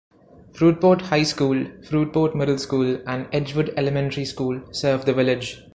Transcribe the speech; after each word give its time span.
Fruitport 0.53 1.01
High 1.03 1.21
School, 1.21 1.63
Fruitport 1.83 2.33
Middle 2.33 2.57
School, 2.57 3.03
and 3.07 3.27
Edgewood 3.31 3.71
Elementary 3.77 4.25
School 4.25 4.63
serve 4.73 5.05
the 5.05 5.13
village. 5.13 5.63